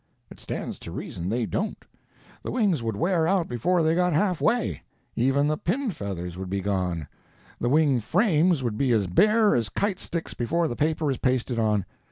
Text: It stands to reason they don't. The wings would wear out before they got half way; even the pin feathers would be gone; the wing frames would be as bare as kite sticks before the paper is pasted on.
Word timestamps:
It 0.31 0.39
stands 0.39 0.79
to 0.79 0.91
reason 0.91 1.29
they 1.29 1.45
don't. 1.45 1.85
The 2.41 2.49
wings 2.49 2.81
would 2.81 2.95
wear 2.95 3.27
out 3.27 3.47
before 3.47 3.83
they 3.83 3.93
got 3.93 4.13
half 4.13 4.41
way; 4.41 4.81
even 5.15 5.45
the 5.45 5.57
pin 5.59 5.91
feathers 5.91 6.39
would 6.39 6.49
be 6.49 6.59
gone; 6.59 7.07
the 7.59 7.69
wing 7.69 7.99
frames 7.99 8.63
would 8.63 8.79
be 8.79 8.93
as 8.93 9.05
bare 9.05 9.53
as 9.53 9.69
kite 9.69 9.99
sticks 9.99 10.33
before 10.33 10.67
the 10.67 10.75
paper 10.75 11.11
is 11.11 11.17
pasted 11.19 11.59
on. 11.59 11.85